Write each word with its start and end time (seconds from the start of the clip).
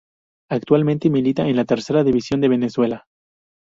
Actualmente 0.49 1.11
milita 1.11 1.47
en 1.47 1.55
la 1.55 1.63
Tercera 1.65 2.03
División 2.03 2.41
de 2.41 2.47
Venezuela. 2.49 3.05